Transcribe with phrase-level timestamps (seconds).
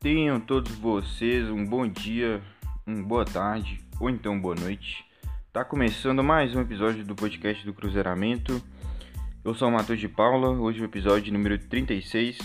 [0.00, 2.40] Tenham todos vocês um bom dia,
[2.86, 5.04] uma boa tarde ou então boa noite.
[5.52, 8.62] Tá começando mais um episódio do podcast do Cruzeiramento.
[9.44, 12.38] Eu sou o Matheus de Paula, hoje o episódio número 36.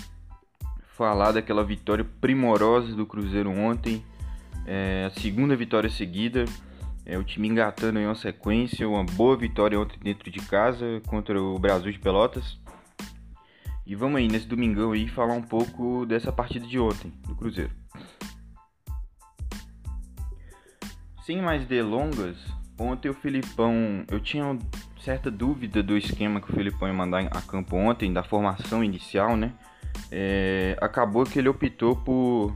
[0.98, 4.04] Falar daquela vitória primorosa do Cruzeiro ontem,
[4.66, 6.46] é, a segunda vitória seguida.
[7.06, 11.40] É, o time engatando em uma sequência, uma boa vitória ontem dentro de casa contra
[11.40, 12.58] o Brasil de Pelotas.
[13.86, 17.72] E vamos aí, nesse domingão aí, falar um pouco dessa partida de ontem, do Cruzeiro.
[21.26, 22.38] Sem mais delongas,
[22.80, 24.58] ontem o Filipão, eu tinha
[25.02, 29.36] certa dúvida do esquema que o Filipão ia mandar a campo ontem, da formação inicial,
[29.36, 29.54] né?
[30.10, 32.54] É, acabou que ele optou por,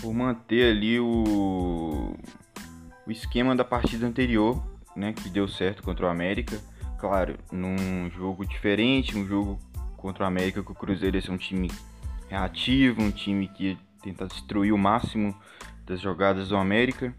[0.00, 2.14] por manter ali o,
[3.06, 4.62] o esquema da partida anterior,
[4.96, 5.12] né?
[5.12, 6.58] Que deu certo contra o América.
[6.98, 9.58] Claro, num jogo diferente, um jogo
[10.02, 11.70] contra o América, que o Cruzeiro ia ser um time
[12.28, 15.34] reativo, um time que tenta destruir o máximo
[15.86, 17.14] das jogadas do América.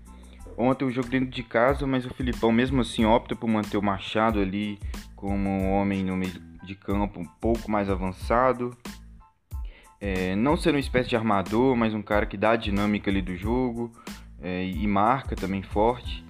[0.58, 3.81] Ontem o jogo dentro de casa, mas o Filipão mesmo assim opta por manter o
[3.81, 4.78] Machado ali
[5.16, 8.75] como um homem no meio de campo um pouco mais avançado.
[10.00, 13.22] É, não ser uma espécie de armador, mas um cara que dá a dinâmica ali
[13.22, 13.92] do jogo
[14.42, 16.23] é, e marca também forte.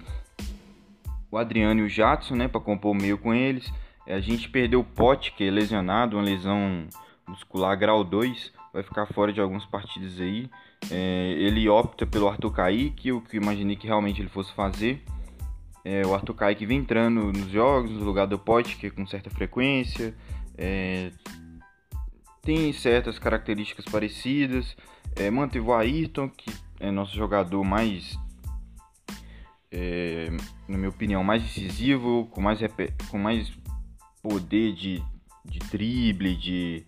[1.30, 3.72] O Adriano e o Jadson, né, para compor o meio com eles.
[4.06, 6.86] A gente perdeu o Pote, que é lesionado, uma lesão
[7.26, 10.50] muscular grau 2, vai ficar fora de algumas partidas aí.
[10.90, 15.02] É, ele opta pelo Arthur Kaique, o que eu imaginei que realmente ele fosse fazer.
[15.84, 19.06] É, o Arthur Kaique vem entrando nos jogos, no lugar do Pote, que é com
[19.06, 20.14] certa frequência.
[20.56, 21.10] É,
[22.42, 24.76] tem certas características parecidas.
[25.16, 28.18] É, manteve o Ayrton, que é nosso jogador mais,
[29.70, 30.30] é,
[30.68, 32.60] na minha opinião, mais decisivo, com mais,
[33.10, 33.50] com mais
[34.24, 35.02] poder de,
[35.44, 36.82] de drible, de,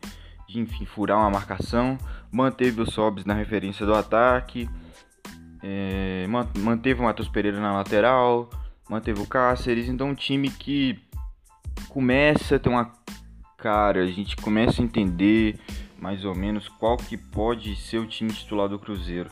[0.49, 1.99] de enfim, furar uma marcação.
[2.33, 4.69] Manteve o Sobs na referência do ataque.
[5.63, 6.27] É,
[6.59, 8.49] manteve o Matheus Pereira na lateral.
[8.89, 9.87] Manteve o Cáceres.
[9.87, 10.99] Então, um time que
[11.91, 12.91] começa a ter uma
[13.59, 14.03] cara.
[14.03, 15.61] A gente começa a entender
[16.01, 19.31] mais ou menos qual que pode ser o time titular do Cruzeiro.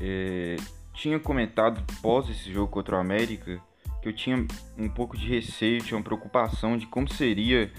[0.00, 0.56] É,
[0.94, 3.60] tinha comentado pós esse jogo contra o América
[4.04, 7.72] que eu tinha um pouco de receio, tinha uma preocupação de como seria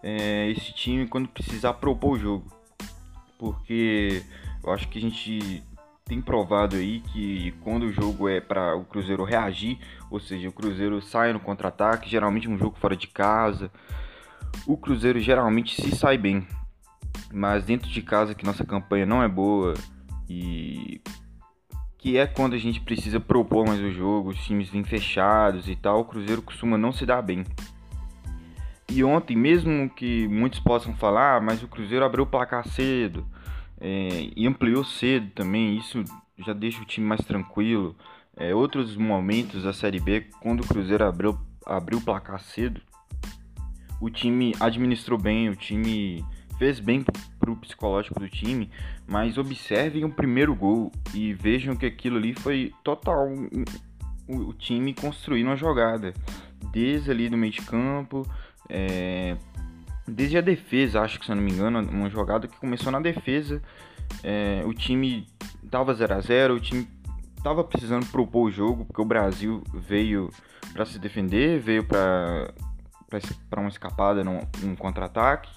[0.00, 2.52] é, esse time quando precisar propor o jogo.
[3.36, 4.22] Porque
[4.62, 5.60] eu acho que a gente
[6.04, 9.76] tem provado aí que quando o jogo é para o Cruzeiro reagir,
[10.08, 13.68] ou seja, o Cruzeiro sai no contra-ataque, geralmente um jogo fora de casa,
[14.64, 16.46] o Cruzeiro geralmente se sai bem.
[17.32, 19.74] Mas dentro de casa que nossa campanha não é boa
[20.28, 21.00] e
[22.02, 25.76] que é quando a gente precisa propor mais o jogo, os times vêm fechados e
[25.76, 27.44] tal, o Cruzeiro costuma não se dar bem.
[28.90, 33.24] E ontem, mesmo que muitos possam falar, ah, mas o Cruzeiro abriu o placar cedo
[33.80, 36.02] é, e ampliou cedo também, isso
[36.44, 37.94] já deixa o time mais tranquilo.
[38.36, 42.80] É, outros momentos da Série B, quando o Cruzeiro abriu, abriu o placar cedo,
[44.00, 46.24] o time administrou bem, o time
[46.58, 47.04] fez bem
[47.42, 48.70] pro psicológico do time,
[49.04, 53.28] mas observem o primeiro gol e vejam que aquilo ali foi total
[54.28, 56.14] o, time construindo uma jogada,
[56.70, 58.24] desde ali do meio de campo,
[58.68, 59.36] é,
[60.06, 63.00] desde a defesa, acho que se eu não me engano, uma jogada que começou na
[63.00, 63.60] defesa,
[64.22, 65.26] é, o time
[65.68, 66.86] tava 0 a 0 o time
[67.42, 70.30] tava precisando propor o jogo, porque o Brasil veio
[70.72, 72.54] para se defender, veio para
[73.50, 75.50] para uma escapada num, num contra-ataque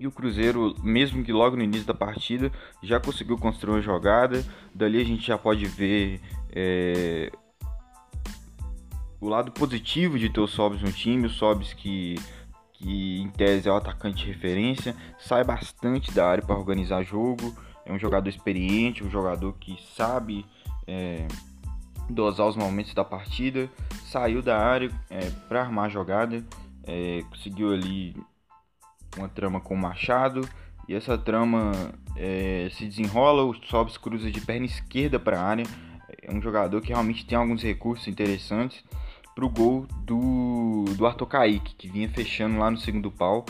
[0.00, 2.50] e o Cruzeiro, mesmo que logo no início da partida,
[2.82, 4.42] já conseguiu construir uma jogada.
[4.74, 7.30] Dali a gente já pode ver é,
[9.20, 11.26] o lado positivo de ter o Sobs no time.
[11.26, 12.14] O Sobs que,
[12.72, 17.54] que em tese é o atacante de referência, sai bastante da área para organizar jogo.
[17.84, 20.46] É um jogador experiente, um jogador que sabe
[20.86, 21.28] é,
[22.08, 23.68] dosar os momentos da partida.
[24.06, 26.42] Saiu da área é, para armar a jogada.
[26.84, 28.16] É, conseguiu ali
[29.16, 30.48] uma trama com Machado.
[30.88, 31.72] E essa trama
[32.16, 35.64] é, se desenrola, o Sobs cruza de perna esquerda para a área.
[36.22, 38.82] É um jogador que realmente tem alguns recursos interessantes
[39.34, 43.46] para o gol do, do Arthur Kaique, que vinha fechando lá no segundo pau.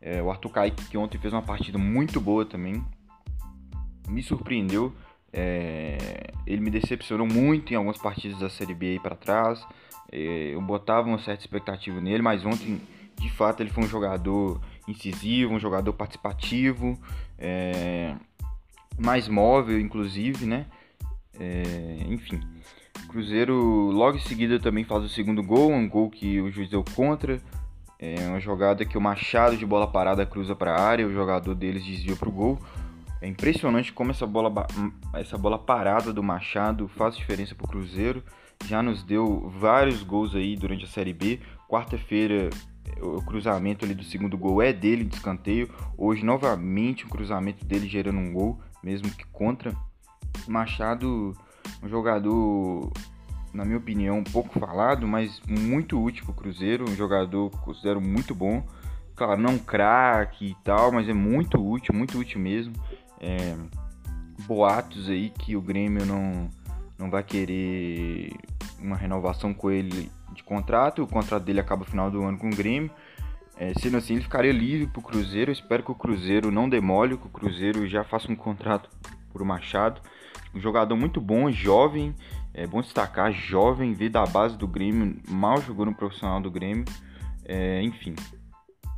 [0.00, 2.84] É, o Arthur Kaique, que ontem fez uma partida muito boa também,
[4.08, 4.92] me surpreendeu.
[5.32, 9.64] É, ele me decepcionou muito em algumas partidas da Série B aí para trás.
[10.10, 12.80] É, eu botava uma certa expectativa nele, mas ontem,
[13.16, 14.60] de fato, ele foi um jogador
[14.90, 16.98] incisivo, um jogador participativo,
[17.38, 18.14] é,
[18.98, 20.66] mais móvel, inclusive, né?
[21.38, 22.40] É, enfim,
[23.08, 23.54] Cruzeiro
[23.90, 27.40] logo em seguida também faz o segundo gol, um gol que o juiz deu contra.
[27.98, 31.54] É uma jogada que o Machado de bola parada cruza para a área, o jogador
[31.54, 32.58] deles desviou para o gol.
[33.20, 34.66] É impressionante como essa bola,
[35.12, 38.22] essa bola parada do Machado faz diferença para o Cruzeiro.
[38.64, 41.40] Já nos deu vários gols aí durante a Série B.
[41.68, 42.48] Quarta-feira,
[43.00, 45.70] o cruzamento ali do segundo gol é dele de escanteio.
[45.96, 49.74] Hoje, novamente, o cruzamento dele gerando um gol, mesmo que contra.
[50.46, 51.36] Machado,
[51.82, 52.92] um jogador,
[53.52, 56.84] na minha opinião, pouco falado, mas muito útil para o Cruzeiro.
[56.88, 58.64] Um jogador que considero muito bom.
[59.16, 62.72] Claro, não craque e tal, mas é muito útil, muito útil mesmo
[63.20, 63.54] é,
[64.46, 66.48] boatos aí que o Grêmio não,
[66.98, 68.32] não vai querer
[68.80, 71.02] uma renovação com ele de contrato.
[71.02, 72.90] O contrato dele acaba no final do ano com o Grêmio.
[73.56, 75.50] É, sendo assim, ele ficaria livre para o Cruzeiro.
[75.50, 78.88] Eu espero que o Cruzeiro não demole, que o Cruzeiro já faça um contrato
[79.30, 80.00] por Machado.
[80.54, 82.14] Um jogador muito bom, jovem,
[82.52, 86.84] é bom destacar, jovem, veio da base do Grêmio, mal jogou no profissional do Grêmio.
[87.44, 88.14] É, enfim,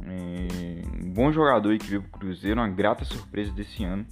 [0.00, 4.06] é, um bom jogador aí que veio pro Cruzeiro, uma grata surpresa desse ano.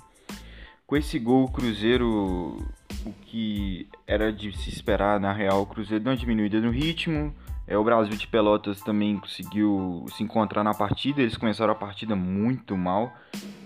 [0.87, 2.57] Com esse gol, o Cruzeiro,
[3.05, 7.35] o que era de se esperar na real, o Cruzeiro deu uma diminuída no ritmo.
[7.67, 12.17] É, o Brasil de Pelotas também conseguiu se encontrar na partida, eles começaram a partida
[12.17, 13.13] muito mal.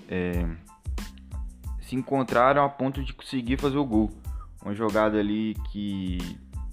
[0.09, 0.47] É,
[1.81, 4.11] se encontraram a ponto de conseguir fazer o gol.
[4.63, 6.19] Uma jogada ali que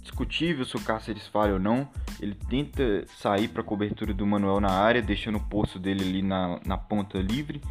[0.01, 1.87] discutível se o Cáceres falha ou não.
[2.19, 6.21] Ele tenta sair para a cobertura do Manuel na área, deixando o posto dele ali
[6.21, 7.61] na, na ponta livre.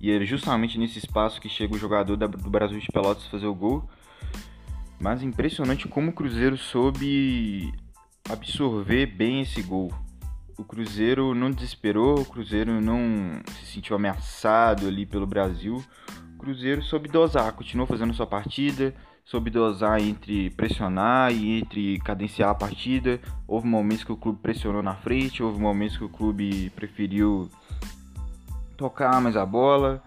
[0.00, 3.46] E é justamente nesse espaço que chega o jogador da, do Brasil de Pelotas fazer
[3.46, 3.88] o gol.
[5.00, 7.72] Mas impressionante como o Cruzeiro soube
[8.28, 9.92] absorver bem esse gol.
[10.56, 15.84] O Cruzeiro não desesperou, o Cruzeiro não se sentiu ameaçado ali pelo Brasil.
[16.34, 18.94] O Cruzeiro soube dosar, continuou fazendo sua partida,
[19.24, 23.20] soube dosar entre pressionar e entre cadenciar a partida.
[23.48, 27.50] Houve momentos que o clube pressionou na frente, houve momentos que o clube preferiu
[28.76, 30.02] tocar mais a bola.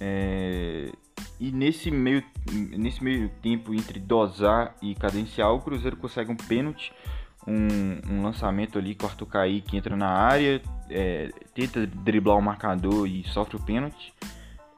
[0.00, 0.92] É...
[1.40, 6.92] E nesse meio, nesse meio tempo entre dosar e cadenciar, o Cruzeiro consegue um pênalti,
[7.46, 12.42] um, um lançamento ali com o Arthur Kaique entra na área, é, tenta driblar o
[12.42, 14.12] marcador e sofre o pênalti.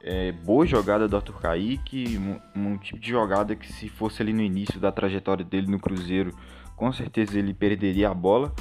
[0.03, 4.33] É, boa jogada do Arthur Kaique, um, um, tipo de jogada que se fosse ali
[4.33, 6.35] no início da trajetória dele no Cruzeiro,
[6.75, 8.53] com certeza ele perderia a bola.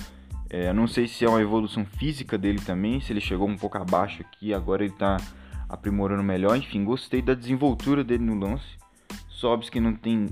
[0.50, 3.79] É, não sei se é uma evolução física dele também, se ele chegou um pouco
[3.79, 5.17] abaixo aqui, agora ele está
[5.71, 6.57] aprimorando melhor.
[6.57, 8.79] Enfim, gostei da desenvoltura dele no lance.
[9.29, 10.29] Sobs que não tem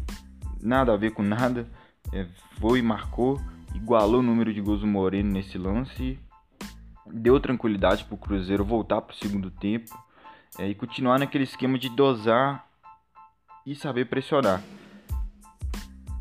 [0.61, 1.67] nada a ver com nada,
[2.13, 2.27] é,
[2.61, 3.41] foi, marcou,
[3.75, 6.19] igualou o número de gols do Moreno nesse lance,
[7.07, 9.97] deu tranquilidade para o Cruzeiro voltar para o segundo tempo
[10.59, 12.67] é, e continuar naquele esquema de dosar
[13.65, 14.63] e saber pressionar.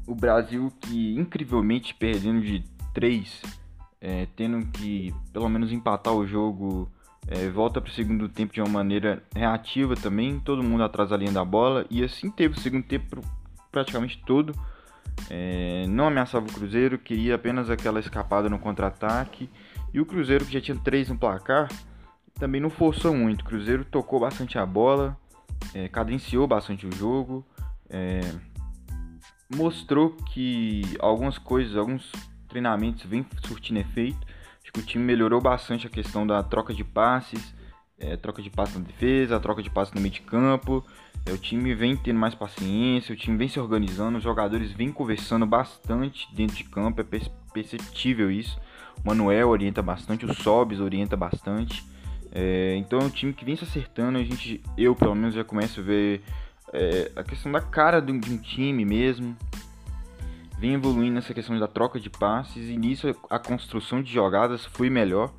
[0.05, 3.41] O Brasil que incrivelmente perdendo de 3,
[3.99, 6.89] é, tendo que pelo menos empatar o jogo,
[7.27, 11.17] é, volta para o segundo tempo de uma maneira reativa também, todo mundo atrás da
[11.17, 13.21] linha da bola e assim teve o segundo tempo
[13.71, 14.53] praticamente todo.
[15.29, 19.49] É, não ameaçava o Cruzeiro, queria apenas aquela escapada no contra-ataque.
[19.93, 21.69] E o Cruzeiro, que já tinha 3 no placar,
[22.35, 23.41] também não forçou muito.
[23.41, 25.17] O Cruzeiro tocou bastante a bola,
[25.73, 27.45] é, cadenciou bastante o jogo,
[27.89, 28.21] é,
[29.53, 32.11] mostrou que algumas coisas, alguns
[32.47, 34.26] treinamentos vêm surtindo efeito.
[34.77, 37.53] O time melhorou bastante a questão da troca de passes,
[37.99, 40.85] é, troca de passes na defesa, troca de passes no meio de campo.
[41.25, 44.91] É, o time vem tendo mais paciência, o time vem se organizando, os jogadores vêm
[44.91, 47.05] conversando bastante dentro de campo, é
[47.53, 48.59] perceptível isso.
[49.03, 51.83] O Manuel orienta bastante, o Sobis orienta bastante.
[52.31, 55.43] É, então é um time que vem se acertando, a gente, eu pelo menos já
[55.43, 56.21] começo a ver
[56.73, 59.35] é, a questão da cara de um, de um, time mesmo.
[60.57, 64.89] Vem evoluindo nessa questão da troca de passes e nisso a construção de jogadas foi
[64.89, 65.31] melhor.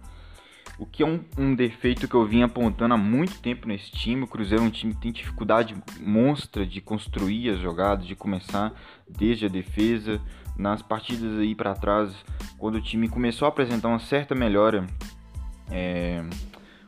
[0.78, 4.22] O que é um, um defeito que eu vim apontando há muito tempo nesse time.
[4.22, 8.72] O Cruzeiro é um time que tem dificuldade monstra de construir as jogadas, de começar
[9.08, 10.20] desde a defesa.
[10.56, 12.12] Nas partidas aí para trás,
[12.56, 14.86] quando o time começou a apresentar uma certa melhora
[15.70, 16.22] é,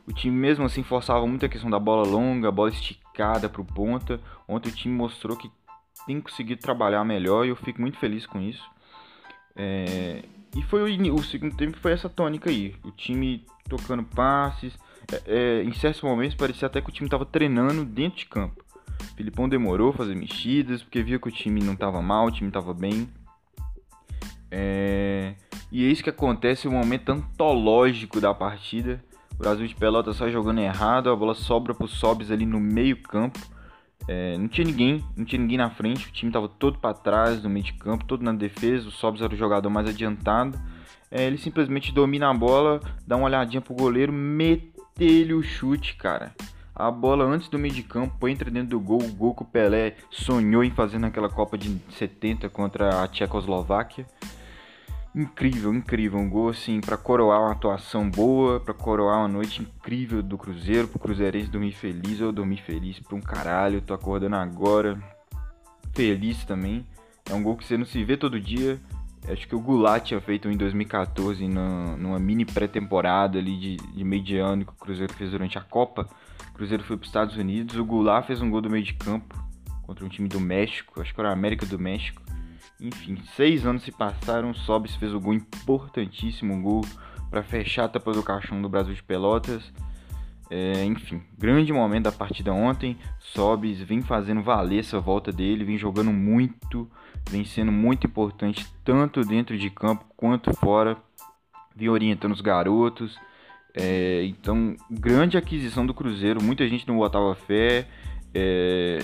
[0.06, 3.64] o time mesmo assim forçava muito a questão da bola longa, bola esticada para o
[3.64, 4.20] ponta.
[4.48, 5.50] Ontem o time mostrou que
[6.06, 8.62] tem conseguido trabalhar melhor e eu fico muito feliz com isso.
[9.56, 10.22] É,
[10.56, 12.74] e foi o, o, segundo tempo foi essa tônica aí.
[12.84, 14.76] O time tocando passes.
[15.12, 18.64] É, é, em certos momentos parecia até que o time estava treinando dentro de campo.
[19.00, 22.30] O Filipão demorou a fazer mexidas, porque via que o time não estava mal, o
[22.30, 23.08] time estava bem.
[24.50, 25.34] É,
[25.70, 29.02] e é isso que acontece, o momento antológico da partida.
[29.38, 33.38] Brasil de Pelotas só jogando errado, a bola sobra pro Sobs ali no meio campo.
[34.08, 37.42] É, não tinha ninguém, não tinha ninguém na frente, o time tava todo para trás
[37.42, 40.58] no meio de campo, todo na defesa, o Sobs era o jogador mais adiantado.
[41.10, 46.34] É, ele simplesmente domina a bola, dá uma olhadinha pro goleiro, mete-lhe o chute, cara.
[46.74, 49.02] A bola antes do meio de campo entra dentro do gol.
[49.02, 54.06] O gol que o Pelé sonhou em fazer naquela Copa de 70 contra a Tchecoslováquia.
[55.14, 56.18] Incrível, incrível.
[56.18, 60.86] Um gol assim para coroar uma atuação boa, para coroar uma noite incrível do Cruzeiro,
[60.86, 62.20] pro Cruzeirense dormir feliz.
[62.20, 63.82] Eu dormi feliz pra um caralho.
[63.82, 64.98] Tô acordando agora.
[65.92, 66.86] Feliz também.
[67.28, 68.80] É um gol que você não se vê todo dia.
[69.28, 74.04] Acho que o Goulart tinha feito em 2014, no, numa mini pré-temporada ali de, de
[74.04, 76.08] meio de ano que o Cruzeiro fez durante a Copa.
[76.50, 77.76] O Cruzeiro foi para os Estados Unidos.
[77.76, 79.36] O Goulart fez um gol do meio de campo
[79.82, 82.22] contra um time do México, acho que era a América do México.
[82.80, 84.50] Enfim, seis anos se passaram.
[84.50, 86.84] O Sobis fez um gol importantíssimo, um gol
[87.30, 89.72] para fechar a tapa do caixão do Brasil de Pelotas.
[90.50, 92.98] É, enfim, grande momento da partida ontem.
[93.20, 96.90] Sobis vem fazendo valer essa volta dele, vem jogando muito,
[97.30, 100.96] vem sendo muito importante tanto dentro de campo quanto fora.
[101.76, 103.16] Vem orientando os garotos.
[103.72, 106.42] É, então, grande aquisição do Cruzeiro.
[106.42, 107.86] Muita gente não botava fé.
[108.34, 108.98] É,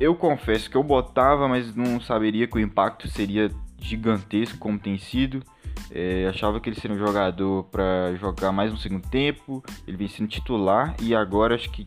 [0.00, 4.98] eu confesso que eu botava, mas não saberia que o impacto seria gigantesco como tem
[4.98, 5.42] sido.
[5.90, 9.62] É, achava que ele seria um jogador para jogar mais no segundo tempo.
[9.86, 11.86] Ele vem sendo titular e agora acho que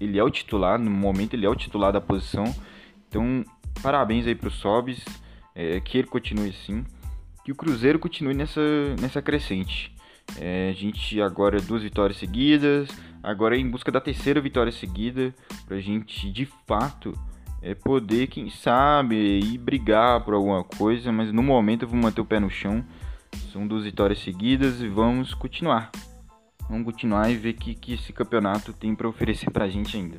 [0.00, 0.78] ele é o titular.
[0.78, 2.44] No momento ele é o titular da posição.
[3.08, 3.44] Então,
[3.82, 5.04] parabéns aí pro Sobis.
[5.54, 6.84] É, que ele continue assim.
[7.44, 8.60] Que o Cruzeiro continue nessa,
[9.00, 9.94] nessa crescente.
[10.38, 12.88] É, a gente agora duas vitórias seguidas.
[13.22, 15.34] Agora é em busca da terceira vitória seguida.
[15.66, 17.12] Pra gente de fato
[17.62, 21.12] é poder, quem sabe, ir brigar por alguma coisa.
[21.12, 22.84] Mas no momento eu vou manter o pé no chão.
[23.52, 25.90] São duas vitórias seguidas e vamos continuar.
[26.68, 29.96] Vamos continuar e ver o que, que esse campeonato tem para oferecer para a gente
[29.96, 30.18] ainda.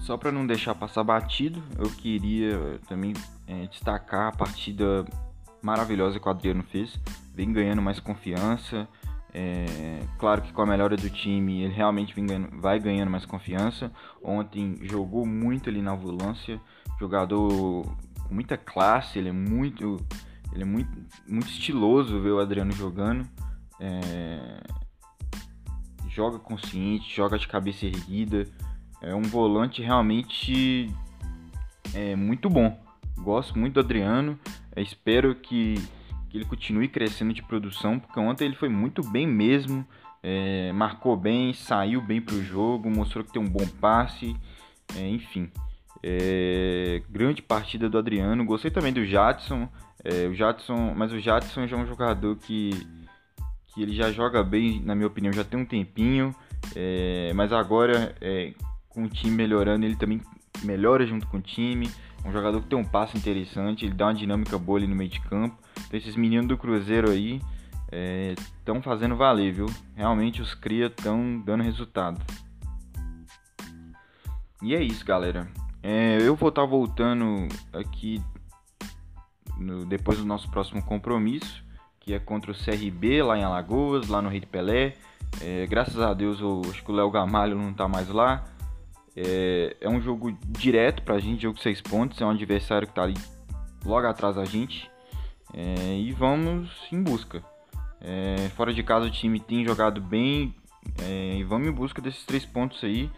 [0.00, 3.12] Só para não deixar passar batido, eu queria também
[3.46, 5.04] é, destacar a partida
[5.60, 6.98] maravilhosa que o Adriano fez.
[7.34, 8.88] Vem ganhando mais confiança.
[9.32, 13.92] É, claro que com a melhora do time ele realmente ganhando, vai ganhando mais confiança.
[14.22, 16.60] Ontem jogou muito ali na volância,
[16.98, 17.84] jogador
[18.26, 19.96] com muita classe, ele é muito,
[20.52, 20.90] ele é muito,
[21.26, 23.26] muito estiloso ver o Adriano jogando.
[23.80, 24.60] É,
[26.08, 28.44] joga consciente, joga de cabeça erguida.
[29.00, 30.92] É um volante realmente
[31.94, 32.78] é, muito bom.
[33.18, 34.38] Gosto muito do Adriano.
[34.74, 35.76] É, espero que,
[36.38, 39.86] ele continue crescendo de produção, porque ontem ele foi muito bem mesmo.
[40.22, 44.34] É, marcou bem, saiu bem para o jogo, mostrou que tem um bom passe.
[44.96, 45.50] É, enfim,
[46.02, 48.44] é, grande partida do Adriano.
[48.44, 49.68] Gostei também do Jadson.
[50.04, 52.70] É, o Jadson, mas o Jadson já é um jogador que,
[53.68, 56.34] que ele já joga bem, na minha opinião, já tem um tempinho.
[56.74, 58.52] É, mas agora, é,
[58.88, 60.20] com o time melhorando, ele também
[60.62, 61.90] melhora junto com o time.
[62.24, 65.10] Um jogador que tem um passo interessante, ele dá uma dinâmica boa ali no meio
[65.10, 65.56] de campo.
[65.88, 67.40] Então esses meninos do Cruzeiro aí
[68.60, 69.66] estão é, fazendo valer, viu?
[69.96, 72.20] Realmente os cria estão dando resultado.
[74.62, 75.48] E é isso, galera.
[75.82, 78.22] É, eu vou estar tá voltando aqui
[79.56, 81.64] no, depois do nosso próximo compromisso,
[82.00, 84.94] que é contra o CRB lá em Alagoas, lá no Rei de Pelé.
[85.40, 88.44] É, graças a Deus, eu, acho que o Léo Gamalho não está mais lá.
[89.16, 92.20] É, é, um jogo direto pra gente, jogo 6 pontos.
[92.20, 93.14] É um adversário que está ali
[93.84, 94.90] logo atrás da gente.
[95.54, 97.42] É, e vamos em busca.
[98.00, 100.54] É, fora de casa o time tem jogado bem.
[101.02, 103.10] É, e vamos em busca desses três pontos aí.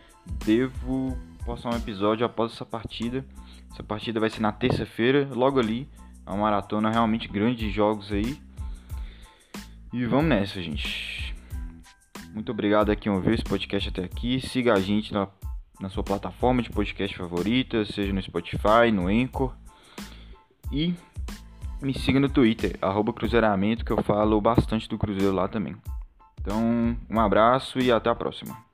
[0.45, 3.25] Devo postar um episódio após essa partida.
[3.73, 5.89] Essa partida vai ser na terça-feira, logo ali.
[6.27, 8.39] É uma maratona realmente grande de jogos aí.
[9.93, 11.35] E vamos nessa, gente.
[12.33, 14.41] Muito obrigado a quem ouviu esse podcast até aqui.
[14.41, 15.27] Siga a gente na,
[15.81, 19.53] na sua plataforma de podcast favorita, seja no Spotify, no Anchor.
[20.71, 20.95] E
[21.83, 25.77] me siga no Twitter, arroba Cruzeiramento, que eu falo bastante do Cruzeiro lá também.
[26.41, 28.70] Então, um abraço e até a próxima.